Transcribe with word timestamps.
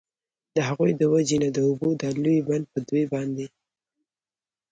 د 0.55 0.57
هغوی 0.67 0.91
د 0.97 1.01
وجي 1.13 1.37
نه 1.43 1.49
د 1.55 1.57
اوبو 1.67 1.89
دا 2.01 2.09
لوی 2.23 2.39
بند 2.47 2.65
په 2.73 2.79
دوی 2.87 3.03
باندي 3.13 3.47